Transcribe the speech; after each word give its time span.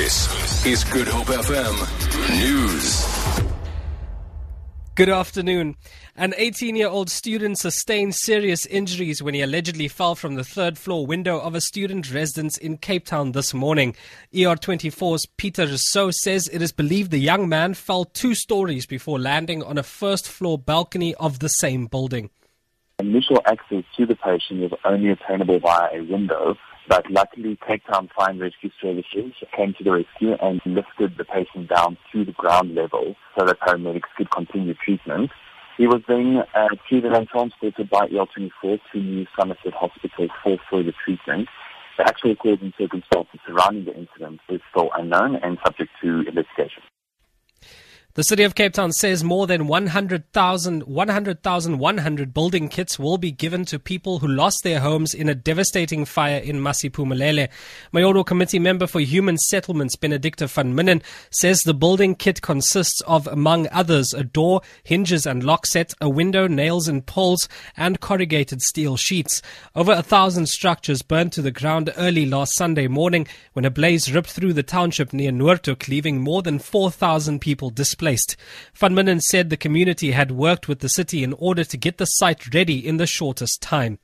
This 0.00 0.64
is 0.64 0.82
Good 0.82 1.08
Hope 1.08 1.26
FM 1.26 1.76
News. 2.40 3.44
Good 4.94 5.10
afternoon. 5.10 5.76
An 6.16 6.32
18 6.38 6.74
year 6.74 6.88
old 6.88 7.10
student 7.10 7.58
sustained 7.58 8.14
serious 8.14 8.64
injuries 8.64 9.22
when 9.22 9.34
he 9.34 9.42
allegedly 9.42 9.88
fell 9.88 10.14
from 10.14 10.36
the 10.36 10.42
third 10.42 10.78
floor 10.78 11.06
window 11.06 11.38
of 11.38 11.54
a 11.54 11.60
student 11.60 12.10
residence 12.10 12.56
in 12.56 12.78
Cape 12.78 13.04
Town 13.04 13.32
this 13.32 13.52
morning. 13.52 13.94
ER24's 14.32 15.26
Peter 15.36 15.66
Rousseau 15.66 16.10
says 16.10 16.48
it 16.48 16.62
is 16.62 16.72
believed 16.72 17.10
the 17.10 17.18
young 17.18 17.46
man 17.46 17.74
fell 17.74 18.06
two 18.06 18.34
stories 18.34 18.86
before 18.86 19.18
landing 19.18 19.62
on 19.62 19.76
a 19.76 19.82
first 19.82 20.26
floor 20.26 20.56
balcony 20.56 21.14
of 21.16 21.40
the 21.40 21.48
same 21.48 21.84
building. 21.84 22.30
Initial 23.00 23.42
access 23.44 23.84
to 23.98 24.06
the 24.06 24.16
patient 24.16 24.62
was 24.62 24.72
only 24.86 25.10
attainable 25.10 25.58
via 25.58 25.90
a 25.92 26.00
window, 26.00 26.56
but 26.88 27.10
luckily 27.10 27.58
Cape 27.66 27.82
Town 27.90 28.10
Fire 28.14 28.30
and 28.30 28.40
Rescue 28.40 28.70
Services 28.80 29.32
came 29.56 29.74
to 29.74 29.84
the 29.84 29.92
rescue 29.92 30.34
and 30.40 30.60
lifted 30.64 31.16
the 31.16 31.24
patient 31.24 31.68
down 31.68 31.96
to 32.12 32.24
the 32.24 32.32
ground 32.32 32.74
level 32.74 33.14
so 33.38 33.44
that 33.44 33.60
paramedics 33.60 34.10
could 34.16 34.30
continue 34.30 34.74
treatment. 34.74 35.30
He 35.76 35.86
was 35.86 36.02
then 36.08 36.42
uh, 36.54 36.68
treated 36.88 37.12
and 37.12 37.28
transported 37.28 37.88
by 37.88 38.08
ER24 38.08 38.80
to 38.92 38.98
New 38.98 39.26
Somerset 39.38 39.72
Hospital 39.72 40.28
for 40.42 40.58
further 40.70 40.92
treatment. 41.04 41.48
The 41.96 42.04
actual 42.06 42.36
cause 42.36 42.58
and 42.60 42.72
circumstances 42.78 43.40
surrounding 43.46 43.84
the 43.84 43.96
incident 43.96 44.40
is 44.48 44.60
still 44.70 44.90
unknown 44.96 45.36
and 45.36 45.58
subject 45.64 45.90
to 46.02 46.20
investigation. 46.26 46.82
The 48.20 48.24
city 48.24 48.42
of 48.42 48.54
Cape 48.54 48.74
Town 48.74 48.92
says 48.92 49.24
more 49.24 49.46
than 49.46 49.66
100,000 49.66 50.82
100, 50.86 52.34
building 52.34 52.68
kits 52.68 52.98
will 52.98 53.16
be 53.16 53.32
given 53.32 53.64
to 53.64 53.78
people 53.78 54.18
who 54.18 54.28
lost 54.28 54.62
their 54.62 54.80
homes 54.80 55.14
in 55.14 55.30
a 55.30 55.34
devastating 55.34 56.04
fire 56.04 56.36
in 56.36 56.60
Masiphumelele. 56.60 57.48
Mayoral 57.92 58.22
Committee 58.22 58.58
member 58.58 58.86
for 58.86 59.00
Human 59.00 59.38
Settlements 59.38 59.96
Benedicta 59.96 60.48
van 60.48 60.74
Minnen 60.74 61.02
says 61.30 61.62
the 61.62 61.72
building 61.72 62.14
kit 62.14 62.42
consists 62.42 63.00
of, 63.06 63.26
among 63.26 63.68
others, 63.68 64.12
a 64.12 64.22
door, 64.22 64.60
hinges 64.84 65.24
and 65.24 65.42
lock 65.42 65.64
set, 65.64 65.94
a 65.98 66.10
window, 66.10 66.46
nails 66.46 66.88
and 66.88 67.06
poles, 67.06 67.48
and 67.74 68.00
corrugated 68.00 68.60
steel 68.60 68.98
sheets. 68.98 69.40
Over 69.74 69.92
a 69.92 70.02
thousand 70.02 70.50
structures 70.50 71.00
burned 71.00 71.32
to 71.32 71.40
the 71.40 71.50
ground 71.50 71.90
early 71.96 72.26
last 72.26 72.54
Sunday 72.54 72.86
morning 72.86 73.26
when 73.54 73.64
a 73.64 73.70
blaze 73.70 74.12
ripped 74.12 74.28
through 74.28 74.52
the 74.52 74.62
township 74.62 75.14
near 75.14 75.32
Noordhoek, 75.32 75.88
leaving 75.88 76.20
more 76.20 76.42
than 76.42 76.58
4,000 76.58 77.40
people 77.40 77.70
displaced 77.70 78.09
Minnen 78.14 79.20
said 79.20 79.50
the 79.50 79.56
community 79.56 80.10
had 80.12 80.30
worked 80.30 80.68
with 80.68 80.80
the 80.80 80.88
city 80.88 81.22
in 81.22 81.32
order 81.34 81.64
to 81.64 81.76
get 81.76 81.98
the 81.98 82.06
site 82.06 82.54
ready 82.54 82.86
in 82.86 82.96
the 82.96 83.06
shortest 83.06 83.62
time. 83.62 83.98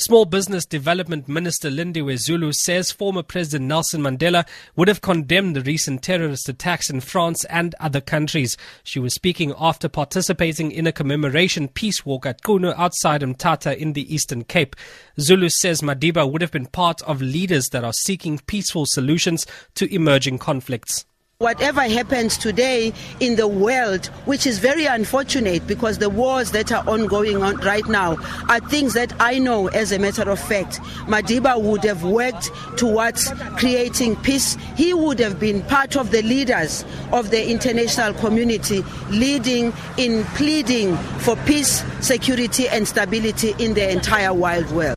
Small 0.00 0.24
Business 0.24 0.64
Development 0.64 1.28
Minister 1.28 1.68
Lindiwe 1.68 2.16
Zulu 2.16 2.52
says 2.52 2.90
former 2.90 3.22
President 3.22 3.68
Nelson 3.68 4.00
Mandela 4.00 4.48
would 4.74 4.88
have 4.88 5.02
condemned 5.02 5.54
the 5.54 5.60
recent 5.60 6.02
terrorist 6.02 6.48
attacks 6.48 6.88
in 6.88 7.00
France 7.00 7.44
and 7.50 7.74
other 7.78 8.00
countries. 8.00 8.56
She 8.82 8.98
was 8.98 9.12
speaking 9.12 9.52
after 9.58 9.90
participating 9.90 10.72
in 10.72 10.86
a 10.86 10.92
commemoration 10.92 11.68
peace 11.68 12.06
walk 12.06 12.24
at 12.24 12.40
Qunu 12.40 12.74
outside 12.78 13.20
Mthatha 13.20 13.76
in 13.76 13.92
the 13.92 14.14
Eastern 14.14 14.42
Cape. 14.44 14.74
Zulu 15.20 15.50
says 15.50 15.82
Madiba 15.82 16.24
would 16.32 16.40
have 16.40 16.50
been 16.50 16.64
part 16.64 17.02
of 17.02 17.20
leaders 17.20 17.68
that 17.68 17.84
are 17.84 17.92
seeking 17.92 18.38
peaceful 18.46 18.86
solutions 18.86 19.46
to 19.74 19.94
emerging 19.94 20.38
conflicts. 20.38 21.04
Whatever 21.40 21.80
happens 21.88 22.36
today 22.36 22.92
in 23.18 23.36
the 23.36 23.48
world, 23.48 24.04
which 24.26 24.46
is 24.46 24.58
very 24.58 24.84
unfortunate 24.84 25.66
because 25.66 25.96
the 25.96 26.10
wars 26.10 26.50
that 26.50 26.70
are 26.70 26.86
ongoing 26.86 27.42
on 27.42 27.56
right 27.60 27.86
now 27.86 28.18
are 28.50 28.60
things 28.68 28.92
that 28.92 29.14
I 29.18 29.38
know 29.38 29.68
as 29.68 29.90
a 29.90 29.98
matter 29.98 30.30
of 30.30 30.38
fact. 30.38 30.80
Madiba 31.08 31.58
would 31.58 31.82
have 31.84 32.04
worked 32.04 32.50
towards 32.76 33.32
creating 33.56 34.16
peace. 34.16 34.58
He 34.76 34.92
would 34.92 35.18
have 35.18 35.40
been 35.40 35.62
part 35.62 35.96
of 35.96 36.10
the 36.10 36.20
leaders 36.20 36.84
of 37.10 37.30
the 37.30 37.48
international 37.50 38.12
community, 38.12 38.84
leading 39.08 39.72
in 39.96 40.24
pleading 40.34 40.94
for 41.20 41.36
peace, 41.46 41.82
security, 42.02 42.68
and 42.68 42.86
stability 42.86 43.54
in 43.58 43.72
the 43.72 43.90
entire 43.90 44.34
wild 44.34 44.70
world. 44.72 44.96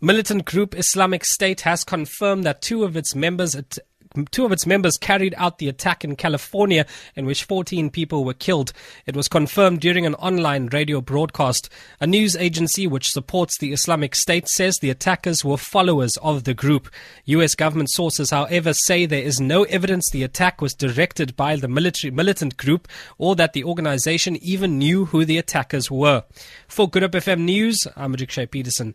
Militant 0.00 0.44
group 0.44 0.76
Islamic 0.76 1.24
State 1.24 1.60
has 1.60 1.84
confirmed 1.84 2.42
that 2.42 2.62
two 2.62 2.82
of 2.82 2.96
its 2.96 3.14
members 3.14 3.54
at 3.54 3.78
two 4.26 4.44
of 4.44 4.52
its 4.52 4.66
members 4.66 4.96
carried 4.96 5.34
out 5.36 5.58
the 5.58 5.68
attack 5.68 6.04
in 6.04 6.16
California 6.16 6.86
in 7.16 7.26
which 7.26 7.44
14 7.44 7.90
people 7.90 8.24
were 8.24 8.34
killed. 8.34 8.72
It 9.06 9.16
was 9.16 9.28
confirmed 9.28 9.80
during 9.80 10.06
an 10.06 10.14
online 10.16 10.66
radio 10.66 11.00
broadcast. 11.00 11.68
A 12.00 12.06
news 12.06 12.36
agency 12.36 12.86
which 12.86 13.10
supports 13.10 13.58
the 13.58 13.72
Islamic 13.72 14.14
State 14.14 14.48
says 14.48 14.78
the 14.78 14.90
attackers 14.90 15.44
were 15.44 15.56
followers 15.56 16.16
of 16.22 16.44
the 16.44 16.54
group. 16.54 16.88
US 17.26 17.54
government 17.54 17.90
sources, 17.90 18.30
however, 18.30 18.72
say 18.72 19.06
there 19.06 19.22
is 19.22 19.40
no 19.40 19.64
evidence 19.64 20.10
the 20.10 20.22
attack 20.22 20.60
was 20.60 20.74
directed 20.74 21.36
by 21.36 21.56
the 21.56 21.68
military 21.68 22.10
militant 22.10 22.56
group 22.56 22.88
or 23.18 23.36
that 23.36 23.52
the 23.52 23.64
organization 23.64 24.36
even 24.36 24.78
knew 24.78 25.06
who 25.06 25.24
the 25.24 25.38
attackers 25.38 25.90
were. 25.90 26.24
For 26.66 26.88
Good 26.88 27.02
Hope 27.02 27.12
FM 27.12 27.40
News, 27.40 27.86
I'm 27.96 28.14
Rikshay 28.14 28.50
Peterson. 28.50 28.94